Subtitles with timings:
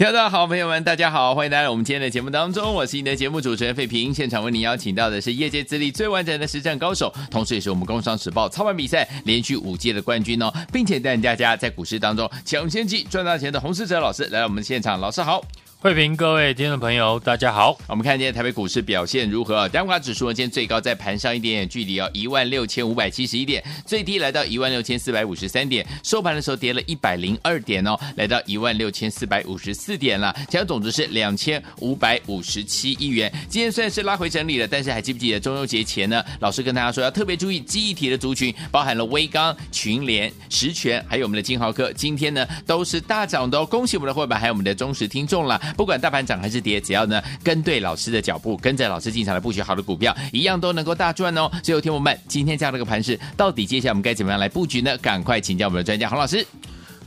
[0.00, 4.14] 听众好，朋友们，大家好，欢迎来到我们今天的节目当中，我是你的节目主持人费平。
[4.14, 15.44] 现场为你邀请到的是业界资历最完整的实战高手，同时也是我们工商时报操盘比赛连续五届的冠军哦，并且带领大家在股市当中抢先机赚大钱的洪世哲老师来到我们现场，老师好。
[15.82, 17.74] 慧平，各位听众朋友，大家好。
[17.86, 19.66] 我们看今天台北股市表现如何？
[19.70, 30.30] 加权指数呢，今天最高在盘上一点点距离哦，一万六千五百七十一点，最低来到一万六千四百五十三点，收盘的时候跌了一百零二点哦，来到一万六千四百五十四点了。
[30.50, 33.32] 成交总值是两千五百五十七亿元。
[33.48, 36.22] 今天虽然是拉回整理了，但是还记不记得中秋节前呢？
[36.40, 43.64] 老师跟大家说要特别注意记忆体的族群，包含了威刚、群联、十銓，还有我们的金豪科，今天呢都是大涨的哦。
[43.64, 45.58] 恭喜我们的会员，还有我们的忠实听众了。
[45.76, 51.50] 不管大盘涨还是跌，只要呢跟对老师的脚步，跟着老师进场来布局好的股票，一样都能够大赚哦。
[51.62, 54.96] 最后听我们今天这样的一个盘势，到底接下来我们该怎么样来布局呢？
[54.98, 56.46] 赶快请教我们的专家洪老师。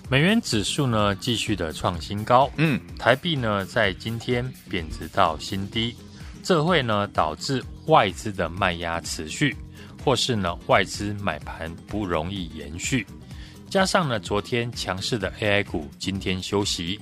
[0.09, 5.95] 美元指数呢继续的创新高，嗯，台币呢在今天贬值到新低，
[6.43, 9.55] 这会呢导致外资的卖压持续，
[10.03, 13.07] 或是呢外资买盘不容易延续，
[13.69, 16.99] 加上呢昨天强势的 AI 股今天休息。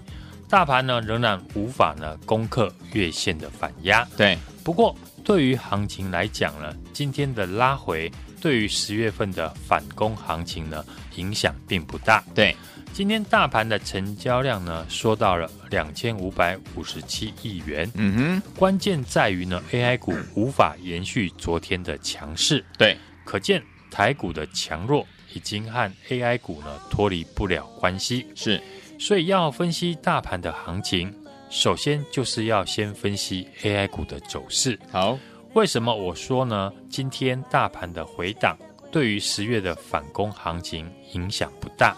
[0.52, 4.38] 大盘呢仍然无法呢攻克月线的反压，对。
[4.66, 4.94] 不过
[5.24, 10.84] 对于行情来讲呢，今天的拉回对于十月份的反攻行情呢
[11.16, 12.54] 影响并不大，对。
[12.92, 18.52] 今天大盘的成交量呢缩到了两千五百五十七亿元，嗯哼。
[18.58, 22.98] 关键在于呢 AI 股无法延续昨天的强势，对。
[23.24, 28.62] 可见台股的强弱已经和 AI 股呢脱离不了关系，是。
[29.02, 31.12] 所以要分析大盘的行情，
[31.50, 34.78] 首先就是要先分析 AI 股的走势。
[34.92, 35.18] 好，
[35.54, 36.72] 为什么我说呢？
[36.88, 38.56] 今天大盘的回档
[38.92, 41.98] 对于十月的反攻行情影响不大。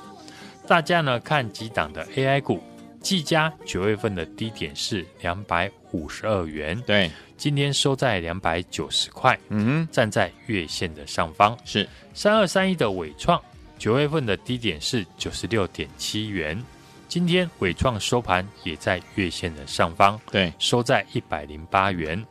[0.65, 2.63] 大家呢看几档的 AI 股，
[3.01, 11.57] 技嘉九月份的低点是两百五十二元，对，今天收在两百九十块，嗯哼，站在月线的上方。
[11.65, 13.43] 是三二三一的伟创，
[13.77, 16.57] 九月份的低点是九十六点七元。
[17.13, 22.25] 今天伟创收盘也在月线的上方，对，收在一百零八元。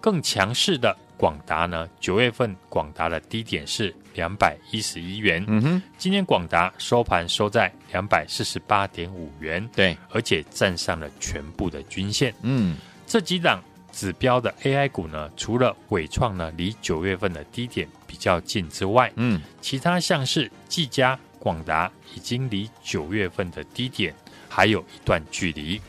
[0.00, 1.88] 更强势的广达呢？
[1.98, 12.32] 九月份广达的低点是两百一十一元，嗯哼，今天广达收盘收在两百四十八点五元，对，而且站上了全部的均线。
[12.42, 12.76] 嗯，
[13.08, 13.60] 这几档
[13.90, 24.14] 指标的 AI 股呢，除了伟创呢离九月份的低点比较近之外，嗯，其他像是技嘉、广达已经离九月份的低点。
[24.48, 25.80] 还有一段距离，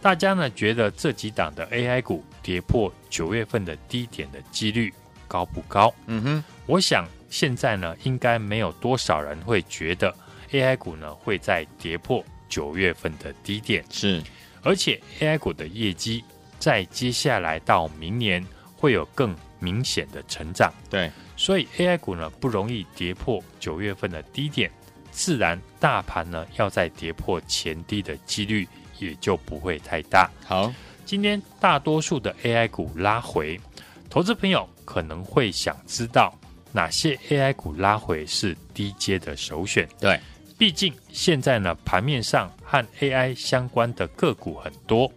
[0.00, 4.92] 大家呢觉得这几档的 AI 股跌破九月份的低点的几率
[5.26, 5.92] 高不高？
[6.06, 10.14] 嗯哼，我想现在呢应该没有多少人会觉得
[10.50, 13.84] AI 股呢会再跌破九月份的低点。
[13.90, 14.22] 是，
[14.62, 16.22] 而且 AI 股的业绩
[16.58, 18.44] 在接下来到明年
[18.76, 20.72] 会有更明显的成长。
[20.90, 24.70] 对，所以 AI 股呢不容易跌破九月份的低点。
[25.12, 28.66] 自然，大盘呢要再跌破前低的几率
[28.98, 30.28] 也就不会太大。
[30.44, 30.72] 好，
[31.04, 33.60] 今天大多数的 AI 股拉回，
[34.08, 36.34] 投资朋友可能会想知道
[36.72, 39.86] 哪些 AI 股拉回是低阶的首选。
[40.00, 40.18] 对，
[40.58, 45.12] 毕竟现在呢盘面上和 AI 相关的个股很多，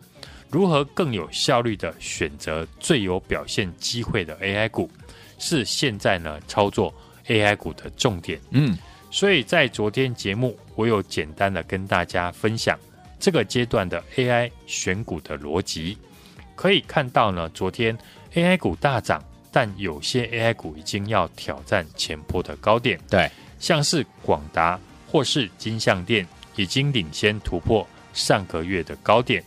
[0.50, 4.92] 如何更有效率的选择最有表现机会的 AI 股，
[5.40, 6.94] 是现在呢操作
[7.28, 8.40] AI 股的重点。
[8.52, 8.78] 嗯。
[9.16, 12.78] 所以在昨天节目，我有简单的跟大家分享
[13.18, 15.98] 这个阶段的 AI 选股的逻辑。
[16.54, 17.98] 可以看到呢，昨天
[18.34, 19.24] AI 股大涨，
[19.54, 23.00] 但有些 AI 股已经要挑战前波的高点。
[23.10, 24.78] 对，像是广达
[25.10, 26.28] 或是金像电
[26.58, 29.42] 已经领先突破上个月的高点，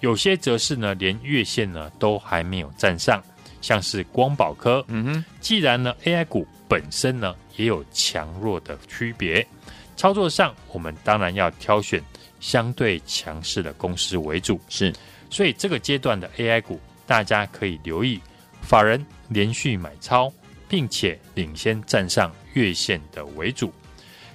[0.00, 3.22] 有些则是呢连月线呢都还没有站上，
[3.60, 4.82] 像是光宝科。
[4.88, 7.34] 嗯哼，既然呢 AI 股本身呢。
[7.56, 9.46] 也有强弱的区别，
[9.94, 12.02] 操作上我们当然要挑选
[12.38, 14.58] 相对强势的公司为主。
[14.70, 14.90] 是，
[15.28, 18.18] 所以这个阶段的 AI 股，大家可以留意
[18.62, 20.32] 法人连续买超，
[20.70, 23.70] 并且领先站上月线的为主。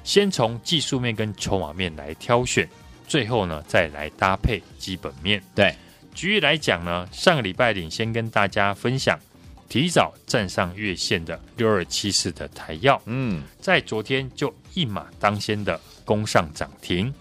[0.04, 2.69] 先从技术面跟筹码面来挑选，
[3.07, 5.42] 最后呢再来搭配基本面。
[5.56, 5.74] 对，
[6.13, 9.19] 举例来讲呢，上个礼拜领先跟大家分享。
[9.67, 17.13] 提早站上月线的六二七四的台耀，嗯，在昨天就一马当先的攻上涨停。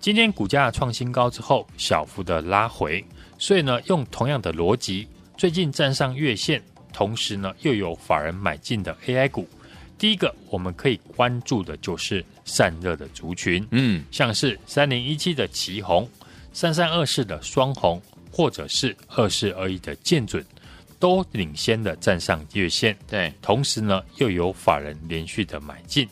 [0.00, 3.04] 今天股价创新高之后，小幅的拉回，
[3.38, 6.62] 所以呢，用同样的逻辑，最近站上月线，
[6.92, 9.48] 同时呢又有法人买进的 AI 股，
[9.98, 16.08] 第一个我们可以关注的就是散热的族群，嗯，像是三零一七的旗红，
[16.52, 18.00] 三三二四的双红，
[18.30, 20.44] 或者是二四二一的建准，
[20.98, 22.96] 都领先的站上月线。
[23.06, 26.08] 对，同时呢，又有法人连续的买进，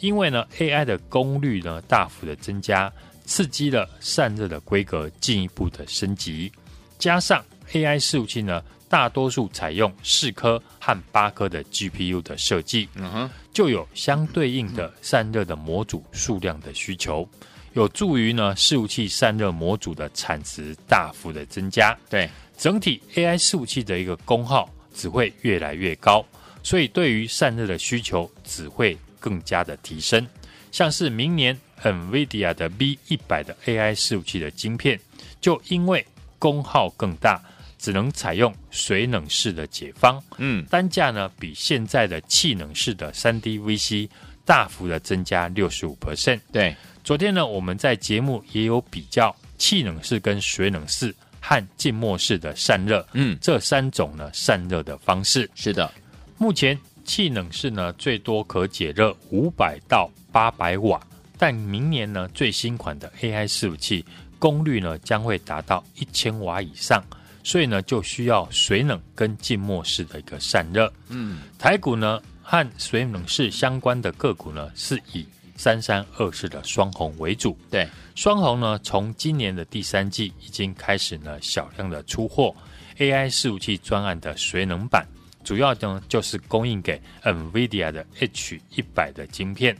[0.00, 2.92] 因为呢，AI 的功率呢大幅的增加，
[3.24, 6.50] 刺激了散热的规格进一步的升级，
[6.98, 17.28] 加上 AI 伺服器呢，大多数采用四颗和八颗的 GPU 的设计，嗯哼，就有相对应的散热的模组数量的需求。
[17.74, 21.96] 有助于呢，伺服器散热模组的产值大幅的增加。
[22.10, 22.28] 对，
[22.62, 26.24] 整体 AI 伺服器的一个功耗只会越来越高，
[26.62, 30.24] 所以对于散热的需求只会更加的提升。
[30.70, 35.00] 像是明年 NVIDIA 的 V 一百的 AI 伺服器的晶片，
[35.40, 36.06] 就因为
[36.38, 37.42] 功耗更大，
[37.80, 40.22] 只能采用水冷式的解方。
[40.38, 44.08] 嗯，单价呢比现在的气冷式的 3D VC
[44.44, 46.38] 大幅的增加六十五 percent。
[46.52, 46.76] 对。
[47.02, 51.12] 昨天呢，我们在节目也有比较气冷式跟水冷式
[51.42, 55.50] 和静默式的散热，嗯，这三种呢散热的方式。
[55.56, 55.92] 是的，
[56.38, 61.00] 目前气冷式呢最多可解热五百到八百瓦，
[61.36, 64.04] 但明年呢最新款的 AI 伺服器
[64.38, 67.02] 功率呢将会达到一千瓦以上，
[67.42, 70.90] 所以呢就需要水冷跟静默式的一个散热。
[71.08, 75.26] 嗯，台股呢和水冷式相关的个股呢是以。
[75.56, 82.54] 三三二四的双红为主，对，双红呢，从今年的第三季已经开始呢小量的出货。
[82.98, 85.06] AI 伺服器专案的水冷板，
[85.42, 89.76] 主要呢就是供应给 NVIDIA 的 H 一百的晶片，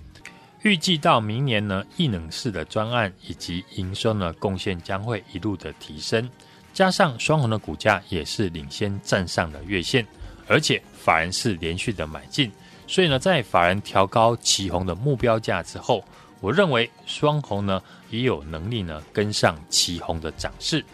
[0.63, 6.29] 预计到明年呢，异能式的专案以及营收呢贡献将会一路的提升，
[6.73, 10.07] 加上双红的股价也是领先站上了月线，
[10.49, 12.51] 而且法人是连续的买进。
[12.87, 16.05] 所以呢，在法人调高奇鋐的目标价之后，
[16.41, 20.85] 我认为双红呢也有能力呢跟上奇鋐的涨势。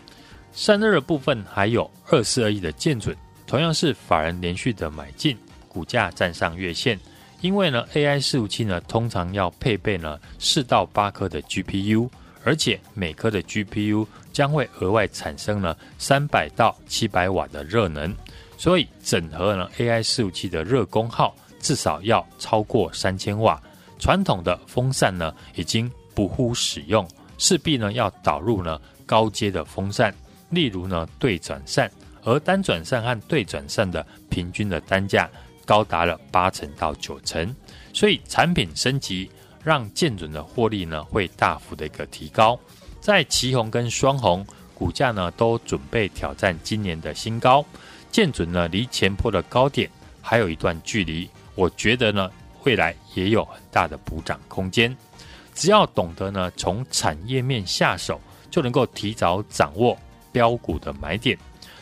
[0.52, 5.36] 散热的部分还有二四二一的建准，同样是法人连续的买进，
[5.68, 6.98] 股价站上月线。
[7.40, 12.08] 因为呢，AI 伺服器呢通常要配备呢四到八颗的 GPU，
[12.42, 18.12] 而且每颗的 GPU 将会额外产生呢三百到七百瓦的热能，
[18.56, 21.34] 所以整合呢 AI 伺服器的热功耗。
[21.60, 23.60] 至少要超过三千瓦，
[23.98, 27.06] 传统的风扇呢已经不敷使用，
[27.36, 30.14] 势必呢要导入呢高阶的风扇，
[30.50, 31.90] 例如呢对转扇，
[32.22, 35.28] 而单转扇和对转扇的平均的单价
[35.64, 37.54] 高达了八成到九成，
[37.92, 39.30] 所以产品升级
[39.62, 42.58] 让建准的获利呢会大幅的一个提高，
[43.00, 47.64] 在奇红跟双红股价呢都准备挑战今年的新高，
[48.10, 49.90] 建准呢离前坡的高点
[50.22, 51.28] 还有一段距离。
[51.58, 52.30] 我觉得呢，
[52.62, 54.96] 未来也有很大的补涨空间。
[55.56, 59.98] 只要懂得呢，从产业面下手，就能够提早掌握
[60.30, 61.36] 标股的买点。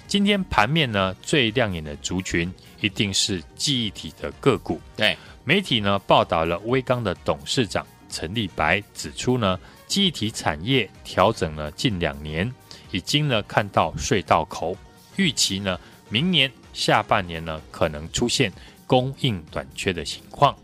[0.07, 2.51] 今天盘面呢，最亮眼的族群
[2.81, 4.81] 一定是记忆体的个股。
[4.97, 5.15] 对，
[5.45, 12.51] 媒体呢报道了威刚的董事长陈立白指出呢，记忆体产业调整了近两年，
[12.93, 14.75] 已经呢看到隧道口，
[15.17, 15.79] 预期呢
[16.09, 18.51] 明年下半年呢可能出现。
[18.87, 20.57] 供应短缺的情况，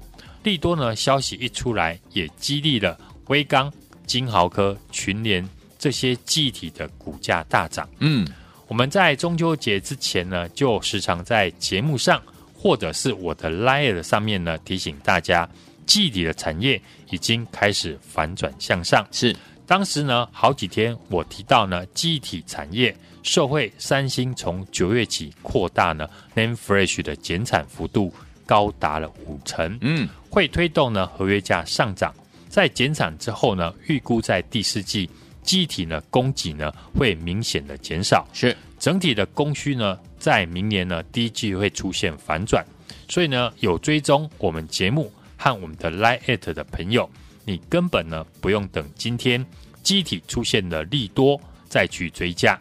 [0.43, 3.73] 利多呢消息一出来，也激励了威刚、
[4.07, 5.47] 金豪科、群联
[5.79, 7.89] 这些记忆体的股价大涨。
[7.99, 8.27] 嗯，
[8.69, 12.23] 我们在中秋节之前呢，就时常在节目上
[12.55, 15.49] 或者是我的 LINE 上面呢提醒大家，
[15.85, 16.81] 记忆体的产业
[17.11, 19.07] 已经开始反转向上。
[19.11, 19.35] 是，
[19.67, 22.97] 当时呢好几天我提到呢记忆体产业。
[23.23, 28.13] 受惠三星从九月起扩大呢 NAND Flash 的减产幅度
[28.45, 32.13] 高达了五成，嗯，会推动呢合约价上涨。
[32.49, 35.09] 在减产之后呢，预估在第四季
[35.43, 42.65] 记忆体呢供给呢会明显的减少，是整体的供需呢在明年呢第一季会出现反转。
[43.09, 47.09] 所以呢有追踪我们节目和我们的 Line@ 的朋友，
[47.45, 49.45] 你根本呢不用等今天
[49.83, 52.59] 记忆体出现了利多再去追价。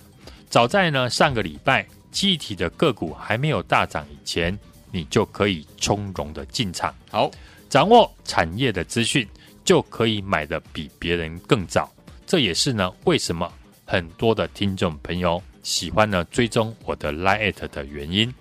[0.51, 4.59] 早在呢上个礼拜，记忆体的个股还没有大涨以前，
[4.91, 6.93] 你就可以从容的进场。
[7.09, 7.31] 好，
[7.69, 9.25] 掌握产业的资讯，
[9.63, 11.89] 就可以买得比别人更早。
[12.27, 13.49] 这也是呢为什么
[13.85, 18.31] 很多的听众朋友喜欢呢追踪我的 Line@ 的原因。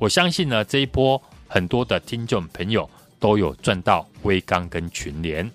[0.00, 5.48] 我相信呢这一波很多的听众朋友都有赚到威刚跟群联。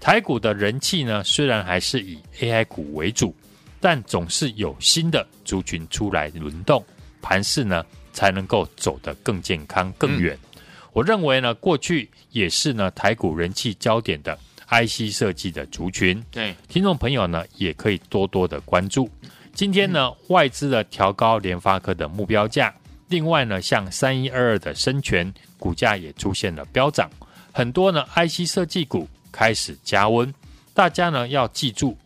[0.00, 3.36] 台股的人气呢虽然还是以 AI 股为主。
[3.82, 6.82] 但总是有新的族群出来轮动，
[7.20, 10.38] 盘势呢才能够走得更健康、更远。
[10.54, 10.62] 嗯、
[10.92, 16.24] 我认为呢，过去也是呢台股人气焦点的 IC 设计的族群。
[16.30, 19.10] 对，听众朋友呢也可以多多的关注。
[19.52, 22.72] 今天呢，外资的调高联发科的目标价，
[23.08, 27.10] 另外呢，像三一二二的深全股价也出现了飙涨，
[27.50, 30.32] 很多呢 IC 设计股开始加温。
[30.72, 31.98] 大家呢要记住，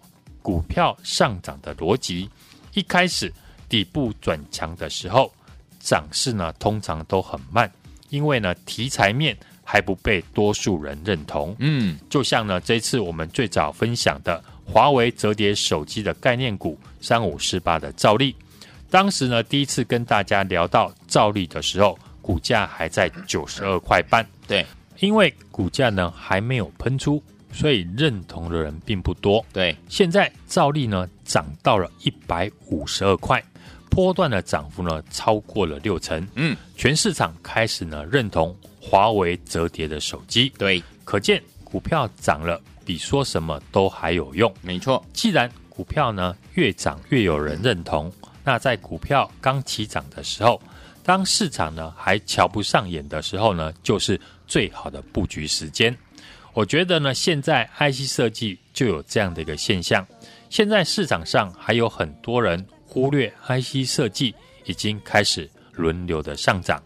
[0.47, 2.31] 股票上涨的逻辑，
[2.73, 3.33] 一开始
[3.69, 5.35] 底部转强的时候，
[5.81, 7.69] 涨势呢通常都很慢，
[8.11, 11.57] 因为呢题材面还不被多数人认同。
[11.59, 18.33] 嗯，就像呢这次我们最早分享的华为折叠手机的概念股三五四八的兆利，
[18.89, 24.25] 当时呢第一次跟大家聊到兆利的时候，股价还在九十二块半。
[24.47, 24.65] 对，
[25.01, 27.21] 因为股价呢还没有喷出。
[27.57, 29.43] 所以认同的人并不多。
[29.51, 33.43] 对，现在照例呢涨到了一百五十二块，
[33.89, 36.29] 波段的涨幅呢超过了六成。
[36.35, 40.53] 嗯，全市场开始呢认同华为折叠的手机。
[40.59, 44.53] 对，可见股票涨了，比说什么都还有用。
[44.61, 48.13] 没错，既然股票呢越涨越有人认同，
[48.45, 50.61] 那在股票刚起涨的时候，
[51.03, 55.97] 当市场呢还瞧不上眼的时候呢，就是最好的布局时间。
[56.57, 60.07] 我觉得呢，现在 IC 设计就有这样的一个现象。
[60.49, 64.35] 现在市场上还有很多人忽略 IC 设计
[64.65, 66.83] 已经开始轮流的上涨，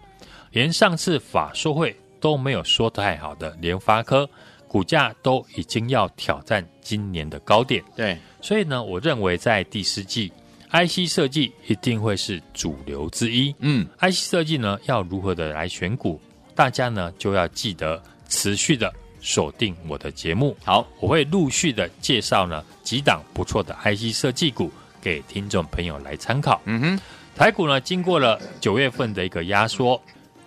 [0.51, 4.29] 连上次法说会都没有说太好的联发科
[4.67, 7.81] 股价都已经要挑战今年的高点。
[7.95, 10.33] 对，所以呢，我认为在第四季
[10.73, 13.55] IC 设计一定会是主流之一。
[13.61, 16.21] 嗯，IC 设计呢要如何的来选股，
[16.57, 18.93] 大家呢就要记得持续的。
[19.21, 26.61] 锁定我的节目，好，我会陆续的介绍呢几档不错的 IC 设计股给听众朋友来参考。
[26.65, 27.01] 嗯哼，
[27.37, 30.01] 台股呢经过了九月份的一个压缩，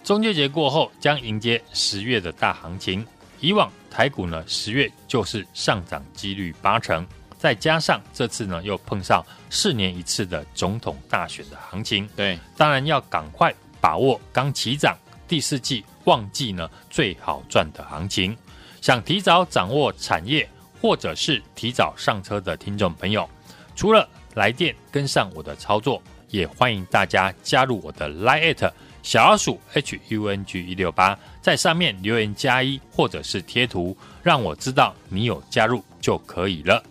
[0.04, 3.06] 中秋节过后将迎接十月的大行情。
[3.40, 7.06] 以往台股呢十月就是上涨几率八成，
[7.38, 18.36] 再加上这次呢又碰上四年一次的总统大选的行情，对，当然要赶快把握刚起涨第四季旺季呢最好赚的行情。
[18.84, 20.46] 想提早掌握产业，
[20.82, 23.30] 或者是提早上车的听众朋友，
[23.78, 28.70] 除了来电跟上我的操作，也欢迎大家加入我的 Line@
[29.02, 36.84] 小老鼠 HUNG 一六八，在上面留言加一或者是贴图，让我知道你有加入就可以了。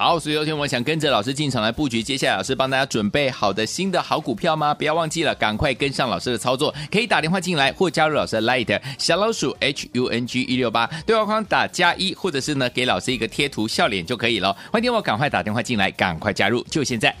[0.00, 4.72] 好，所以有天我想跟着老师进场来布局，接下来老师帮大家准备好的新的好股票吗？
[4.72, 14.56] 不要忘记了，赶快跟上老师的操作，可以打电话进来或加入老师的 Light 小老鼠 H U N G 一六八对话框打加一，或者是呢给老师一个贴图笑脸就可以了。
[14.70, 17.12] 欢迎我赶快打电话进来，赶快加入，就现在。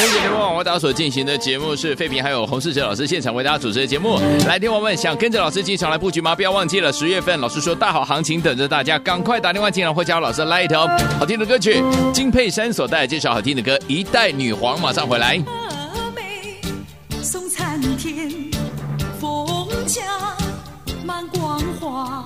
[0.00, 4.18] 欢迎节目网为大家所进行的节目是费平还有洪世哲老师现场为大家主持的节目。
[4.46, 6.34] 来听我们想跟着老师进场来布局吗？
[6.34, 10.88] 不要忘记了，十月份老师说大好行情等着大家，赶快打电话进来或加入老师来一条。
[11.18, 15.38] 好听的歌曲，金佩珊所带来介绍好听的歌《一代女皇》，马上回来。
[17.20, 18.30] 送参天，
[19.20, 20.00] 凤驾
[21.04, 22.24] 满光华，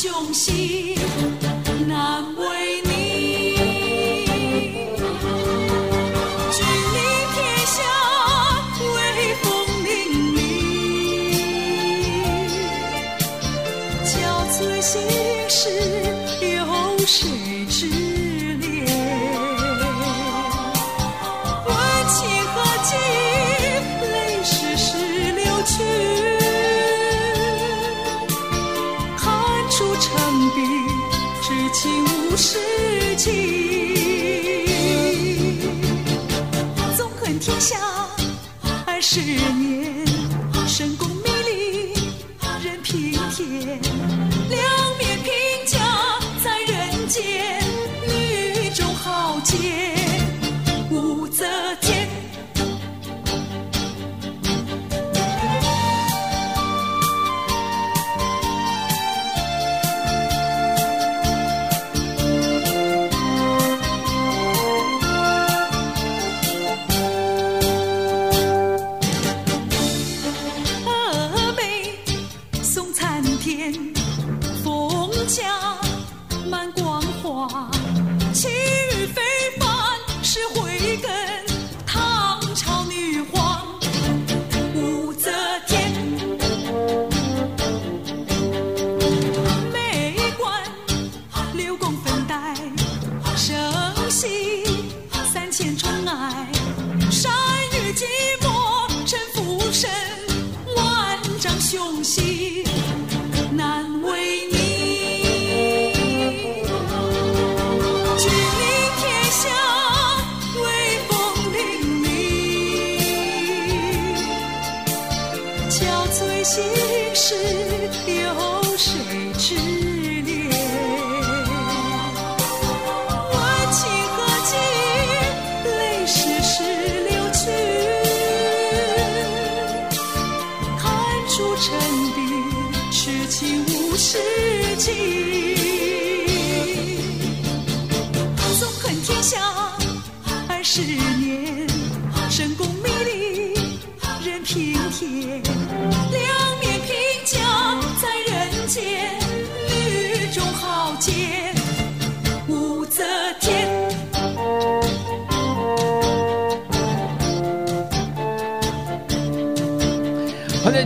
[0.00, 1.19] 雄心。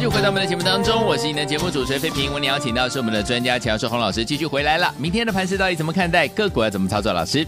[0.05, 2.31] 续回到我们的节目当中，我是你的节目主持人费平。
[2.31, 4.95] 我们邀请到是我们的专家强势洪老师继续回来了。
[4.99, 6.29] 明天的盘势到底怎么看待？
[6.29, 7.11] 个股要怎么操作？
[7.11, 7.47] 老师？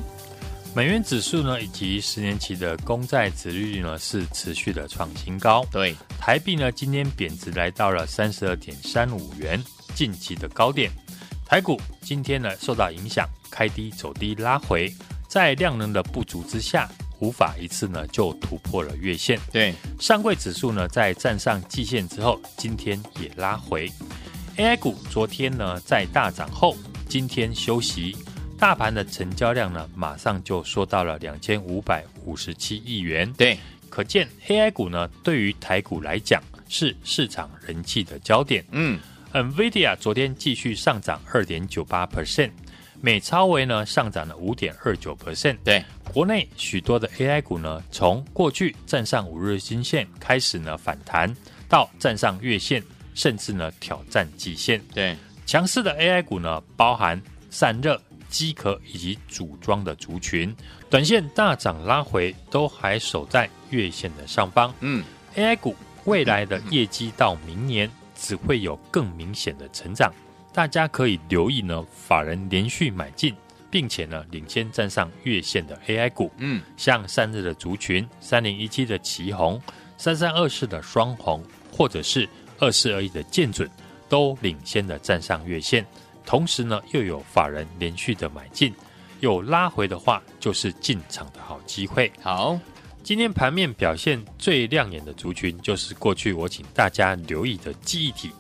[0.74, 5.66] 美元指数呢，以及十年期的公债值利率呢，是持续的创新高。
[5.70, 9.62] 对，台币呢，今天贬值来到了三十二点三五元，
[9.94, 10.90] 近期的高点。
[11.44, 14.90] 台股今天呢，受到影响，开低走低拉回，
[15.28, 19.38] 在量能的不足之下，无法一次呢就突破了月线。
[19.52, 23.90] 对，上柜指数呢，在站上季线之后，今天也拉回。
[24.56, 26.76] AI 股昨天呢，在大涨后，
[27.08, 28.16] 今天休息。
[28.58, 33.30] 大盘的成交量呢，马上就缩到了两千五百五十七亿元。
[33.34, 33.58] 对，
[33.90, 38.64] 可见 AI 股呢，对于台股来讲是市场人气的焦点。
[38.70, 38.98] 嗯
[39.34, 42.50] ，NVIDIA 昨天继续上涨二点九八 percent，
[43.02, 45.58] 美超微呢上涨了五点二九 percent。
[45.62, 51.34] 对，国内许多的 AI 股呢，从过去站上五日均线开始呢反弹，
[51.68, 52.82] 到站上月线，
[53.14, 54.82] 甚至呢挑战季线。
[54.94, 58.00] 对，强势的 AI 股呢，包含散热。
[58.28, 60.54] 机壳以及组装的族群，
[60.90, 64.74] 短线大涨拉回，都还守在月线的上方。
[64.80, 65.04] 嗯
[65.36, 70.12] ，AI 股未来的业绩到明年只会有更明显的成长，
[70.52, 71.86] 大家可以留意呢。
[71.94, 73.32] 法人连续买进，
[73.70, 79.60] 并且呢领先站上月线的 AI 股，嗯，像散热的族群，三零一七的旗红，
[79.96, 83.68] 三三二四的双红，或者是二四二一的建准，
[84.08, 85.84] 都领先的站上月线。
[86.24, 88.74] 同时呢，又有法人连续的买进，
[89.20, 92.10] 有拉回的话，就是进场的好机会。
[92.20, 92.58] 好，
[93.02, 98.32] 今天盘面表现最亮眼的族群，就是过去我请大家留意的记忆体。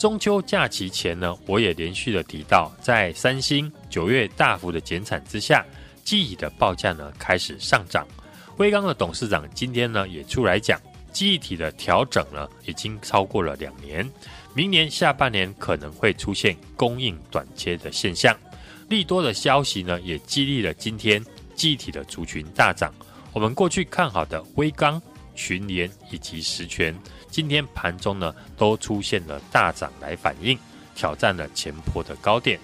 [0.00, 5.62] 中秋假期前呢，我也连续的提到，在三星九月大幅的减产之下，
[6.02, 8.08] 记忆的报价呢开始上涨。
[8.56, 10.80] 威刚的董事长今天呢也出来讲，
[11.12, 14.10] 记忆体的调整呢已经超过了两年。
[14.54, 18.34] 明年下半年可能会出现供应短缺的现象，
[18.88, 21.22] 利多的消息呢也激励了今天
[21.54, 22.90] 记忆体的族群大涨。
[23.34, 25.00] 我们过去看好的威刚、
[25.34, 26.98] 群联以及实权，
[27.30, 30.58] 今天盘中呢都出现了大涨来反应，
[30.94, 32.58] 挑战了前坡的高点。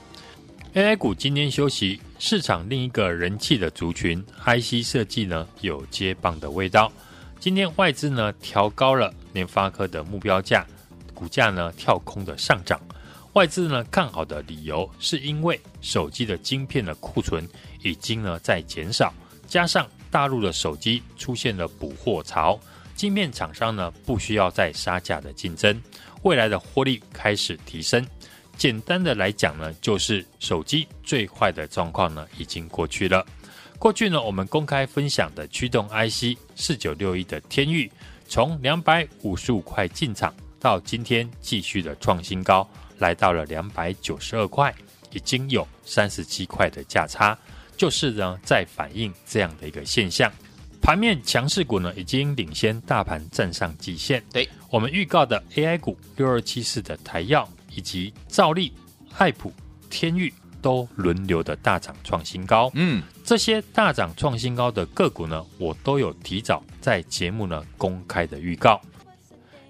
[0.75, 6.93] AI 股今天休息，市场另一个人气的族群 IC 设计呢有接棒的味道。
[7.39, 10.67] 今天外资呢调高了联发科的目标价。
[11.15, 12.79] 股价呢跳空的上涨，
[13.33, 17.49] 外资呢看好的理由是因为手机的晶片的库存
[17.83, 19.15] 已经呢在减少，
[19.47, 22.61] 加上大陆的手机出现了补货潮，
[22.97, 25.81] 晶片厂商呢不需要再杀价的竞争，
[26.23, 28.05] 未来的获利开始提升。
[28.57, 33.25] 简单的来讲呢，就是手机最坏的状况呢已经过去了。
[33.79, 37.93] 过去呢我们公开分享的驱动 IC 四九六一的天域，
[38.27, 40.35] 从两百五十五块进场。
[40.59, 44.75] 到今天继续的创新高，来到了两百九十二块，
[45.13, 47.39] 已经有三十七块的价差，
[47.77, 50.33] 就是呢在反映这样的一个现象。
[50.87, 54.23] 盘面强势股呢已经领先大盘站上季线。
[54.33, 58.73] 对，我们预告的 AI 股六二七四的台药以及兆利、
[59.19, 59.53] 爱普、
[59.91, 62.71] 天域都轮流的大涨创新高。
[62.75, 68.81] 嗯，这些大涨创新高的个股呢，我都有提早在节目呢公开的预告。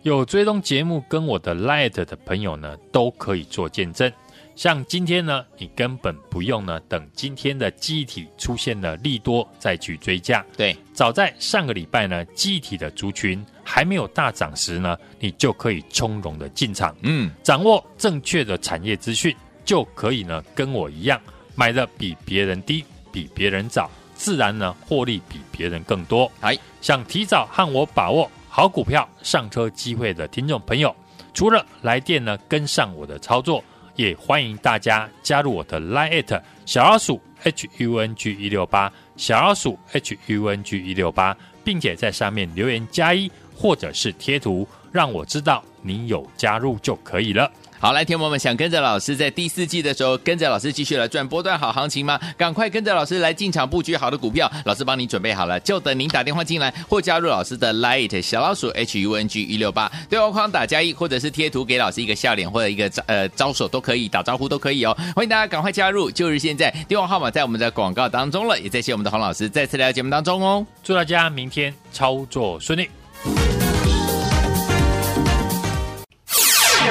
[0.02, 4.12] 有追踪节目跟我的 Light 的朋友呢，都可以做见证。
[4.56, 10.42] 像今天呢，你根本不用呢等今天的记忆体出现了利多再去追价。
[10.56, 16.96] 对，早在上个礼拜呢，记忆体的族群还没有大涨时呢，你就可以从容的进场。
[17.02, 21.20] 嗯，掌握正确的产业资讯，就可以呢跟我一样
[21.54, 26.32] 买的比别人低，比别人早，自然呢获利比别人更多。
[26.40, 28.30] 哎，想提早和我把握。
[28.48, 30.96] 好股票上车机会的听众朋友，
[31.34, 33.62] 除了来电呢跟上我的操作，
[33.96, 47.50] 也欢迎大家加入我的 Line@ 小老鼠 HUNG 一六八小老鼠 HUNG 一六八，并且在上面留言加一或者是贴图，让我知道你有加入就可以了。
[47.78, 52.18] 好，来，听友们想跟着老师在第四季的时候跟着老师继续来赚波段好行情吗？
[52.36, 64.96] 赶快跟着老师来进场布局好的股票，老师帮你准备好了，就等您打电话进来或加入老师的 Light 小老鼠 H U N G 一六八对话框打加一，或者是贴图给老师一个笑脸或者一个招呃招手都可以，打招呼都可以哦。
[65.14, 70.66] 欢迎大家赶快加入，就是现在，电话号码在我们的广告当中了，也再谢我们的洪老师再次来到节目当中哦。
[70.82, 72.88] 祝大家明天操作顺利。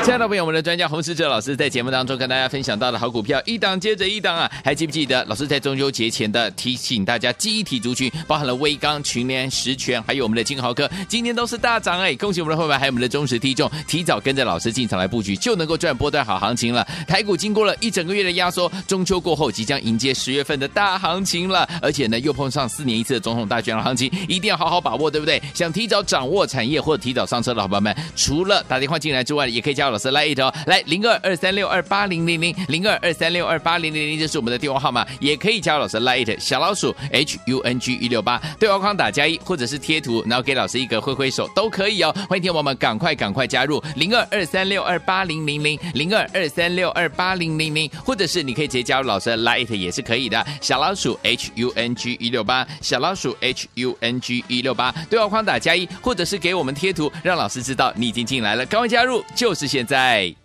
[0.05, 4.47] 亲爱的朋友们，我们的专家洪世哲老师在节目当中跟大家分享到的好股票，一档接着一档啊！
[4.63, 12.13] 还记不记得老师在中秋节前的提醒大家，记忆体族群包含了威刚、群联、十銓，还有我们的金豪科，今天都是大涨哎！
[12.17, 16.87] 恭喜我们的会员，还有我们的忠实听众，提早跟着老师进场来布局，就能够赚波段好行情了。
[17.07, 25.41] 台股经过了一整个月的压缩，中秋过后即将迎接十月份的大行情了，而且呢又碰上四年一次的总统大选的行情，一定要好好把握，对不对？
[25.55, 42.13] 想提早掌握产业或者提早上车的好朋友们，除了打电话进来之外，也可以加入老师来一头来零二二三六二八零零零零二二三六二八零零零，这是我们的电话号码，也可以加老师 Light 小老鼠 H U N G 一六八对话框打加一，或者是贴图，然后给老师一个挥挥手都可以哦。
[42.27, 60.35] 欢迎听友们赶快赶快加入零二二三六二八零零零零二二三六二八零零零，或者是你可以直接加入老师 Light 也是可以的，小老鼠 H U N G 一六八小老鼠 H U N G 一六八对话框打加一，或者是给我们贴图，让老师知道你已经进来了，赶快加入，就是现在。